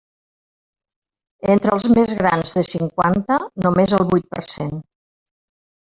[1.55, 4.77] Entre els més grans de cinquanta, només el vuit per cent.